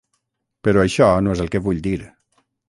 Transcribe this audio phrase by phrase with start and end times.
[0.67, 1.95] Però això no és el que vull dir.